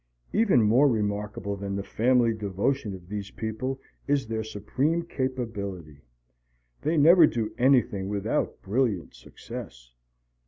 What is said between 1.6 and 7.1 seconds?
the family devotion of these people is their supreme capability. They